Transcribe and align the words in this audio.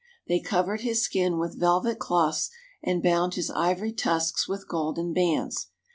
They 0.27 0.39
covered 0.39 0.81
his 0.81 1.03
skin 1.03 1.37
with 1.37 1.59
velvet 1.59 1.99
cloths 1.99 2.49
and 2.81 3.03
bound 3.03 3.35
his 3.35 3.51
ivory 3.51 3.93
tusks 3.93 4.47
with 4.47 4.67
golden 4.67 5.13
bands. 5.13 5.67